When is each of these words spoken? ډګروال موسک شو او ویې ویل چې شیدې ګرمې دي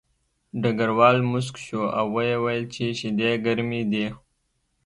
ډګروال 0.61 1.17
موسک 1.29 1.55
شو 1.65 1.81
او 1.97 2.05
ویې 2.15 2.35
ویل 2.43 2.63
چې 2.73 2.83
شیدې 2.99 3.31
ګرمې 3.45 3.81
دي 3.91 4.05